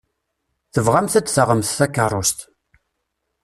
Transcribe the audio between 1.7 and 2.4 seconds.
takeṛṛust.